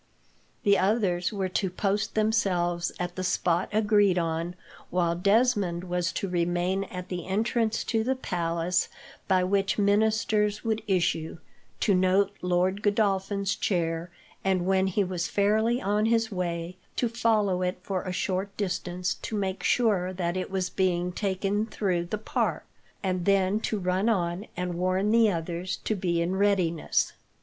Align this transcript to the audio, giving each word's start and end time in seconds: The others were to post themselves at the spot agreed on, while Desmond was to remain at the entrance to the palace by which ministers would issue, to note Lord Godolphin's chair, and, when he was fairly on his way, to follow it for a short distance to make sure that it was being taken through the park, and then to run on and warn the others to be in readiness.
The 0.63 0.79
others 0.79 1.31
were 1.31 1.47
to 1.47 1.69
post 1.69 2.15
themselves 2.15 2.91
at 2.99 3.15
the 3.15 3.23
spot 3.23 3.69
agreed 3.71 4.17
on, 4.17 4.55
while 4.89 5.13
Desmond 5.13 5.83
was 5.83 6.11
to 6.13 6.27
remain 6.27 6.85
at 6.85 7.09
the 7.09 7.27
entrance 7.27 7.83
to 7.83 8.03
the 8.03 8.15
palace 8.15 8.89
by 9.27 9.43
which 9.43 9.77
ministers 9.77 10.63
would 10.63 10.81
issue, 10.87 11.37
to 11.81 11.93
note 11.93 12.31
Lord 12.41 12.81
Godolphin's 12.81 13.55
chair, 13.55 14.09
and, 14.43 14.65
when 14.65 14.87
he 14.87 15.03
was 15.03 15.27
fairly 15.27 15.79
on 15.79 16.07
his 16.07 16.31
way, 16.31 16.77
to 16.95 17.07
follow 17.07 17.61
it 17.61 17.77
for 17.83 18.01
a 18.01 18.11
short 18.11 18.57
distance 18.57 19.13
to 19.21 19.35
make 19.35 19.61
sure 19.61 20.13
that 20.13 20.35
it 20.35 20.49
was 20.49 20.71
being 20.71 21.11
taken 21.11 21.67
through 21.67 22.05
the 22.05 22.17
park, 22.17 22.65
and 23.03 23.25
then 23.25 23.59
to 23.59 23.77
run 23.77 24.09
on 24.09 24.47
and 24.57 24.73
warn 24.73 25.11
the 25.11 25.29
others 25.31 25.75
to 25.83 25.93
be 25.93 26.23
in 26.23 26.37
readiness. 26.37 27.13